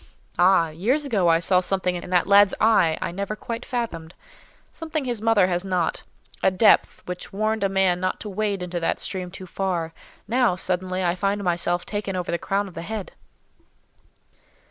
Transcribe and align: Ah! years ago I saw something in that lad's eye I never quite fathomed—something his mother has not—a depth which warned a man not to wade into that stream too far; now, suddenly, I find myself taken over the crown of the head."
Ah! 0.39 0.69
years 0.69 1.05
ago 1.05 1.27
I 1.27 1.37
saw 1.39 1.59
something 1.59 1.93
in 1.93 2.09
that 2.09 2.25
lad's 2.25 2.55
eye 2.59 2.97
I 3.03 3.11
never 3.11 3.35
quite 3.35 3.63
fathomed—something 3.63 5.05
his 5.05 5.21
mother 5.21 5.45
has 5.45 5.63
not—a 5.63 6.49
depth 6.49 7.03
which 7.05 7.31
warned 7.31 7.63
a 7.63 7.69
man 7.69 7.99
not 7.99 8.19
to 8.21 8.29
wade 8.29 8.63
into 8.63 8.79
that 8.79 8.99
stream 8.99 9.29
too 9.29 9.45
far; 9.45 9.93
now, 10.27 10.55
suddenly, 10.55 11.03
I 11.03 11.13
find 11.13 11.43
myself 11.43 11.85
taken 11.85 12.15
over 12.15 12.31
the 12.31 12.39
crown 12.39 12.67
of 12.67 12.73
the 12.73 12.81
head." 12.81 13.11